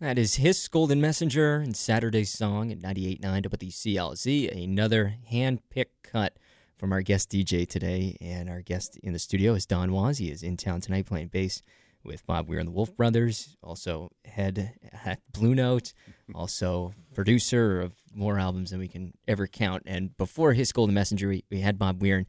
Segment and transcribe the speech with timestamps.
[0.00, 4.64] That is His Golden Messenger and Saturday's Song at 98.9 WCLZ.
[4.64, 6.38] Another hand-picked cut
[6.78, 8.16] from our guest DJ today.
[8.18, 10.16] And our guest in the studio is Don Was.
[10.16, 11.62] He is in town tonight playing bass
[12.02, 14.72] with Bob Weir and the Wolf Brothers, also head
[15.04, 15.92] at Blue Note,
[16.34, 19.82] also producer of more albums than we can ever count.
[19.84, 22.24] And before his Golden Messenger, we, we had Bob Weir.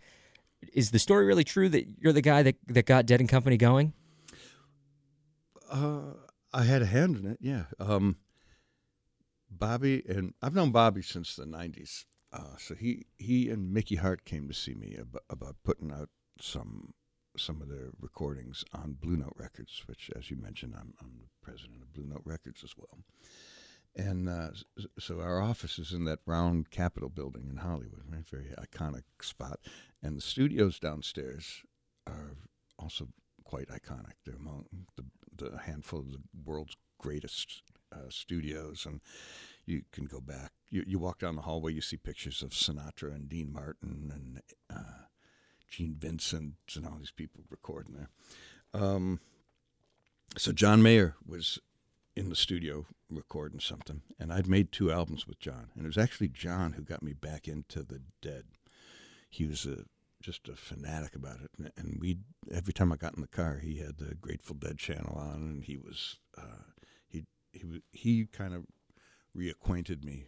[0.73, 3.55] Is the story really true that you're the guy that, that got Dead and Company
[3.55, 3.93] going?
[5.71, 6.15] Uh,
[6.53, 7.65] I had a hand in it, yeah.
[7.79, 8.17] Um,
[9.49, 12.05] Bobby and I've known Bobby since the '90s.
[12.31, 16.09] Uh, so he he and Mickey Hart came to see me about, about putting out
[16.39, 16.93] some
[17.37, 21.29] some of their recordings on Blue Note Records, which, as you mentioned, I'm, I'm the
[21.41, 22.99] president of Blue Note Records as well.
[23.95, 24.49] And uh,
[24.99, 28.27] so our office is in that round Capitol building in Hollywood, right?
[28.27, 29.59] Very iconic spot.
[30.01, 31.61] And the studios downstairs
[32.07, 32.37] are
[32.79, 33.09] also
[33.51, 34.13] quite iconic.
[34.25, 35.03] They're among the,
[35.35, 38.85] the handful of the world's greatest uh, studios.
[38.85, 39.01] And
[39.65, 40.53] you can go back.
[40.69, 44.41] You, you walk down the hallway, you see pictures of Sinatra and Dean Martin and
[44.73, 45.07] uh,
[45.69, 48.09] Gene Vincent and all these people recording there.
[48.81, 49.19] Um,
[50.37, 51.59] so John Mayer was
[52.15, 55.97] in the studio recording something, and I'd made two albums with John, and it was
[55.97, 58.45] actually John who got me back into the Dead.
[59.29, 59.83] He was a
[60.21, 62.19] just a fanatic about it, and we
[62.51, 65.63] every time I got in the car, he had the Grateful Dead channel on, and
[65.63, 66.63] he was uh,
[67.07, 68.65] he he he kind of
[69.35, 70.25] reacquainted me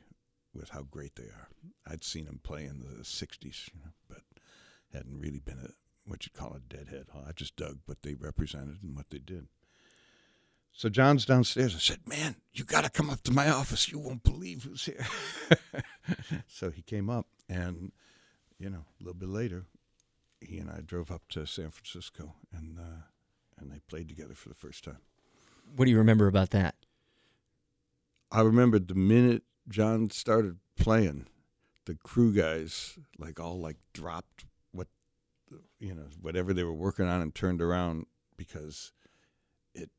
[0.53, 1.49] with how great they are.
[1.87, 4.21] I'd seen them play in the '60s, you know, but
[4.93, 5.69] hadn't really been a
[6.05, 7.07] what you'd call a deadhead.
[7.27, 9.47] I just dug what they represented and what they did.
[10.71, 11.75] So John's downstairs.
[11.75, 13.89] I said, "Man, you got to come up to my office.
[13.89, 15.05] You won't believe who's here."
[16.47, 17.91] so he came up, and
[18.57, 19.65] you know, a little bit later,
[20.45, 23.03] he and I drove up to San Francisco, and uh,
[23.57, 24.99] and they played together for the first time.
[25.75, 26.75] What do you remember about that?
[28.31, 31.27] I remembered the minute John started playing,
[31.85, 34.87] the crew guys like all like dropped what
[35.79, 38.91] you know whatever they were working on and turned around because
[39.75, 39.89] it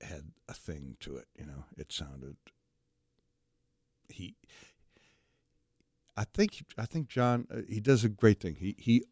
[0.00, 1.26] had a thing to it.
[1.38, 2.36] You know, it sounded
[4.08, 4.36] he.
[6.16, 8.56] I think I think John uh, he does a great thing.
[8.56, 9.04] He he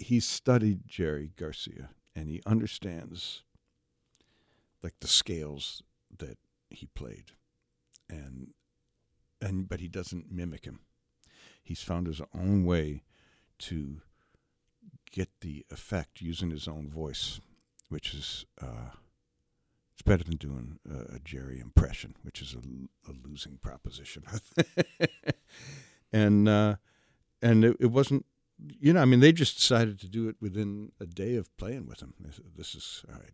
[0.00, 3.42] he studied Jerry Garcia and he understands
[4.82, 5.82] like the scales
[6.16, 6.38] that
[6.70, 7.32] he played
[8.08, 8.48] and
[9.40, 10.80] and but he doesn't mimic him.
[11.62, 13.02] He's found his own way
[13.60, 14.00] to
[15.10, 17.40] get the effect using his own voice,
[17.88, 18.90] which is uh,
[19.92, 24.24] it's better than doing a, a Jerry impression, which is a, a losing proposition.
[26.12, 26.76] and uh,
[27.42, 28.26] and it, it, wasn't,
[28.80, 31.86] you know, I mean, they just decided to do it within a day of playing
[31.86, 32.14] with him.
[32.20, 33.32] This, this is all right.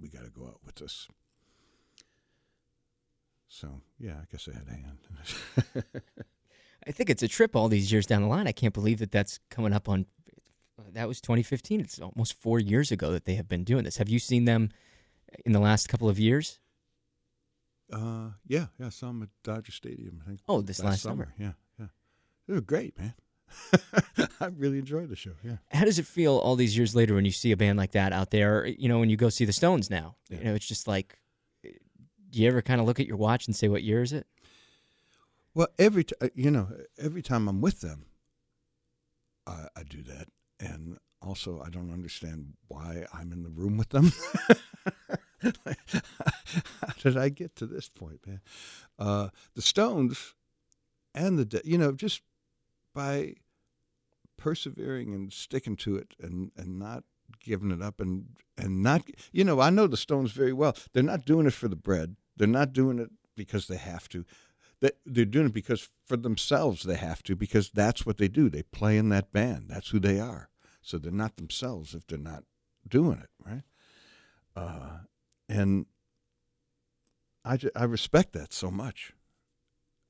[0.00, 1.08] We got to go out with this.
[3.48, 5.84] So yeah, I guess I had a hand.
[6.86, 8.46] I think it's a trip all these years down the line.
[8.46, 10.06] I can't believe that that's coming up on.
[10.92, 11.80] That was 2015.
[11.80, 13.96] It's almost four years ago that they have been doing this.
[13.96, 14.70] Have you seen them
[15.44, 16.58] in the last couple of years?
[17.92, 20.20] Uh, yeah, yeah, I saw them at Dodger Stadium.
[20.24, 20.40] I think.
[20.48, 21.24] Oh, this last, last summer.
[21.24, 21.34] summer.
[21.38, 21.86] Yeah, yeah,
[22.46, 23.14] they were great, man.
[24.40, 25.32] I really enjoyed the show.
[25.42, 25.56] Yeah.
[25.72, 28.12] How does it feel all these years later when you see a band like that
[28.12, 28.66] out there?
[28.66, 30.38] You know, when you go see the Stones now, yeah.
[30.38, 31.18] you know, it's just like
[32.36, 34.26] do you ever kind of look at your watch and say, what year is it?
[35.54, 36.68] Well, every t- uh, you know,
[36.98, 38.04] every time I'm with them,
[39.46, 40.28] I, I do that,
[40.60, 44.12] and also I don't understand why I'm in the room with them.
[45.42, 48.40] How did I get to this point, man?
[48.98, 50.34] Uh, the Stones
[51.14, 52.20] and the you know just
[52.96, 53.34] by
[54.38, 57.04] persevering and sticking to it and and not
[57.40, 58.26] giving it up and
[58.56, 59.02] and not
[59.32, 60.74] you know I know the Stones very well.
[60.92, 62.16] They're not doing it for the bread.
[62.36, 64.24] They're not doing it because they have to.
[65.04, 68.48] They're doing it because for themselves they have to because that's what they do.
[68.48, 69.66] They play in that band.
[69.68, 70.48] That's who they are.
[70.82, 72.44] So they're not themselves if they're not
[72.88, 73.62] doing it, right?
[74.54, 74.98] Uh,
[75.48, 75.86] and
[77.44, 79.12] I, I respect that so much.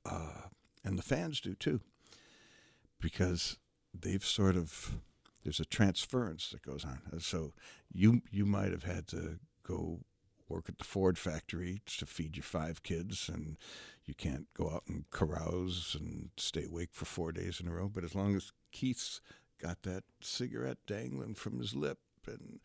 [0.04, 0.48] Uh,
[0.84, 1.80] and the fans do too,
[3.00, 3.58] because
[3.98, 4.98] they've sort of
[5.42, 7.00] there's a transference that goes on.
[7.20, 7.52] So
[7.92, 10.00] you you might have had to go
[10.48, 13.56] work at the Ford factory to feed your five kids, and
[14.04, 17.88] you can't go out and carouse and stay awake for four days in a row.
[17.92, 19.20] But as long as Keith's
[19.60, 22.60] got that cigarette dangling from his lip, and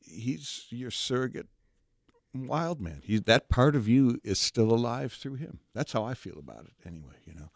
[0.00, 1.48] he's your surrogate
[2.34, 3.00] wild man.
[3.04, 5.60] He, that part of you is still alive through him.
[5.74, 7.14] That's how I feel about it, anyway.
[7.24, 7.48] You know, uh,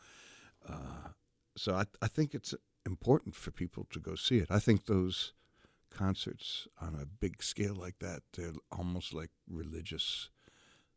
[1.69, 2.55] so I, I think it's
[2.87, 4.51] important for people to go see it.
[4.51, 5.35] I think those
[5.91, 10.31] concerts on a big scale like that, they're almost like religious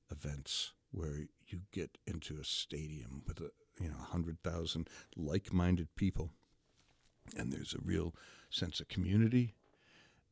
[0.10, 0.72] events.
[0.94, 3.52] where you get into a stadium with a
[3.82, 4.88] you know hundred thousand
[5.18, 6.32] like-minded people,
[7.36, 8.14] and there's a real
[8.50, 9.56] sense of community,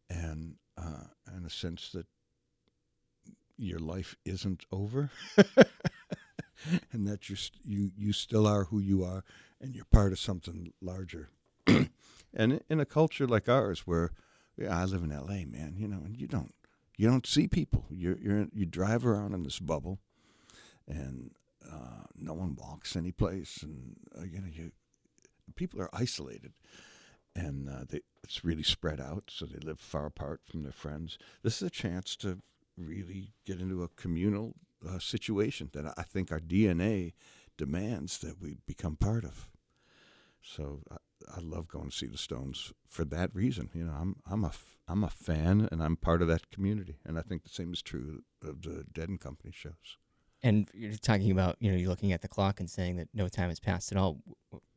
[0.09, 2.07] and uh, and a sense that
[3.57, 5.09] your life isn't over,
[6.91, 9.23] and that you you you still are who you are,
[9.61, 11.29] and you're part of something larger.
[12.33, 14.11] and in a culture like ours, where
[14.57, 16.53] yeah, I live in L.A., man, you know, and you don't
[16.97, 17.85] you don't see people.
[17.89, 19.99] You're, you're you drive around in this bubble,
[20.87, 21.31] and
[21.65, 24.71] uh, no one walks any place, and uh, you know you
[25.55, 26.53] people are isolated,
[27.35, 31.17] and uh, they, it's really spread out, so they live far apart from their friends.
[31.41, 32.39] This is a chance to
[32.77, 34.55] really get into a communal
[34.87, 37.13] uh, situation that I think our DNA
[37.57, 39.49] demands that we become part of.
[40.41, 40.97] So I,
[41.35, 43.69] I love going to see the Stones for that reason.
[43.73, 44.51] You know, I'm I'm a
[44.87, 47.81] I'm a fan and I'm part of that community, and I think the same is
[47.81, 49.97] true of the Dead and Company shows.
[50.41, 53.27] And you're talking about, you know, you're looking at the clock and saying that no
[53.27, 54.19] time has passed at all.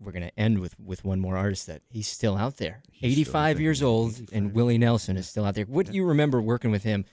[0.01, 2.83] We're going to end with, with one more artist that he's still out there.
[2.91, 4.29] He's 85 years old, 85.
[4.33, 5.65] and Willie Nelson is still out there.
[5.67, 7.05] What do you remember working with him?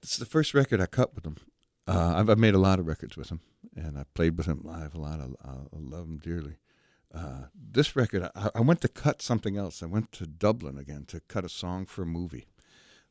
[0.00, 1.36] This is the first record I cut with him.
[1.88, 3.40] Uh, I've, I've, made a lot of records with him,
[3.76, 5.20] and I played with him live a lot.
[5.20, 6.56] I, I love him dearly.
[7.14, 9.82] Uh, this record, I, I, went to cut something else.
[9.82, 12.48] I went to Dublin again to cut a song for a movie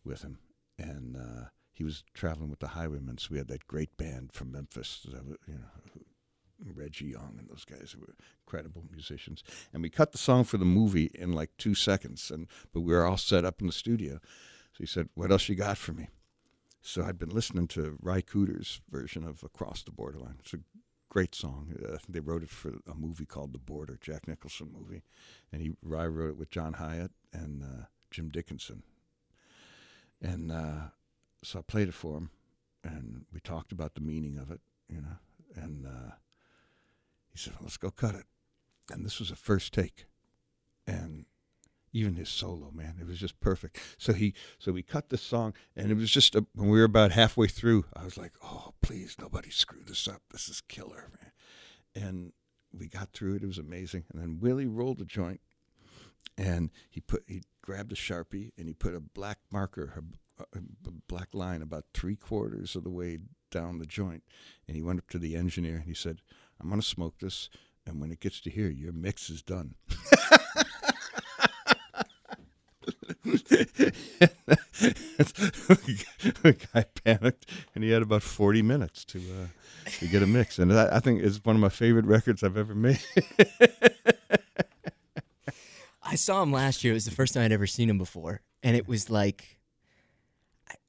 [0.03, 0.39] with him,
[0.77, 3.17] and uh, he was traveling with the Highwaymen.
[3.17, 5.07] So we had that great band from Memphis,
[5.47, 6.01] you know,
[6.73, 9.43] Reggie Young and those guys who were incredible musicians.
[9.73, 12.93] And we cut the song for the movie in like two seconds, and but we
[12.93, 14.19] were all set up in the studio.
[14.73, 16.09] So he said, "What else you got for me?"
[16.87, 20.35] So I'd been listening to Ry Cooder's version of Across the Borderline.
[20.41, 20.59] It's a
[21.09, 21.73] great song.
[21.83, 25.01] Uh, they wrote it for a movie called The Border, Jack Nicholson movie,
[25.51, 28.83] and he Ry wrote it with John Hiatt and uh, Jim Dickinson.
[30.21, 30.89] And uh,
[31.43, 32.29] so I played it for him,
[32.83, 35.17] and we talked about the meaning of it, you know.
[35.55, 36.11] And uh,
[37.31, 38.25] he said, well, "Let's go cut it."
[38.91, 40.05] And this was a first take,
[40.85, 41.25] and
[41.95, 43.79] even his solo, man, it was just perfect.
[43.97, 46.83] So he, so we cut the song, and it was just a, when we were
[46.83, 50.21] about halfway through, I was like, "Oh, please, nobody screw this up.
[50.29, 51.31] This is killer, man."
[51.95, 52.33] And
[52.77, 53.43] we got through it.
[53.43, 54.03] It was amazing.
[54.11, 55.39] And then Willie rolled the joint,
[56.37, 60.03] and he put he grabbed a sharpie and he put a black marker,
[60.37, 63.19] a, a black line, about three quarters of the way
[63.51, 64.23] down the joint,
[64.67, 66.21] and he went up to the engineer and he said,
[66.59, 67.49] "I'm to smoke this."
[67.87, 69.75] And when it gets to here, your mix is done.
[73.25, 73.93] the
[76.73, 79.47] guy panicked, and he had about forty minutes to uh,
[79.99, 82.57] to get a mix, and I, I think it's one of my favorite records I've
[82.57, 82.99] ever made.
[86.03, 86.93] I saw him last year.
[86.93, 89.57] It was the first time I'd ever seen him before, and it was like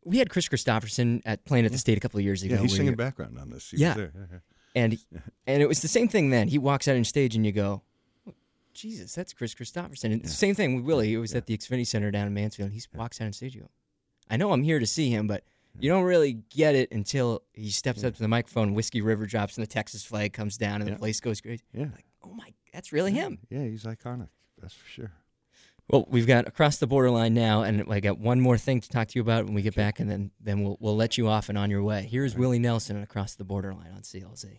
[0.04, 2.54] we had Kris Kristofferson at playing at the state a couple of years ago.
[2.54, 3.70] Yeah, he's singing background on this.
[3.70, 4.08] He yeah.
[4.74, 4.98] and
[5.46, 6.48] and it was the same thing then.
[6.48, 7.82] He walks out on stage, and you go,
[8.76, 10.12] Jesus, that's Kris Kristofferson.
[10.12, 10.28] And yeah.
[10.28, 11.08] Same thing with Willie.
[11.08, 11.38] He was yeah.
[11.38, 12.70] at the Xfinity Center down in Mansfield.
[12.70, 13.40] He walks out.
[13.40, 13.70] You go,
[14.30, 15.44] I know I'm here to see him, but
[15.78, 18.74] you don't really get it until he steps up to the microphone.
[18.74, 21.62] Whiskey River drops, and the Texas flag comes down, and the place goes crazy.
[21.72, 23.38] Yeah, like, oh my, that's really him.
[23.50, 24.28] Yeah, he's iconic.
[24.60, 25.12] That's for sure.
[25.88, 29.08] Well, we've got across the borderline now, and I got one more thing to talk
[29.08, 31.48] to you about when we get back, and then then we'll we'll let you off
[31.48, 32.08] and on your way.
[32.10, 32.40] Here's right.
[32.40, 34.58] Willie Nelson and across the borderline on CLZ.